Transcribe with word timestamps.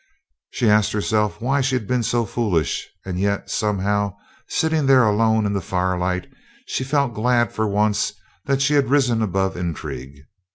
She 0.49 0.67
asked 0.67 0.93
herself 0.93 1.39
why 1.39 1.61
she 1.61 1.75
had 1.75 1.85
been 1.85 2.01
so 2.01 2.25
foolish; 2.25 2.89
and 3.05 3.19
yet, 3.19 3.51
somehow, 3.51 4.15
sitting 4.47 4.87
there 4.87 5.03
alone 5.03 5.45
in 5.45 5.53
the 5.53 5.61
firelight, 5.61 6.25
she 6.65 6.83
felt 6.83 7.13
glad 7.13 7.53
for 7.53 7.67
once 7.67 8.13
that 8.45 8.63
she 8.63 8.73
had 8.73 8.89
risen 8.89 9.21
above 9.21 9.55
intrigue. 9.55 10.23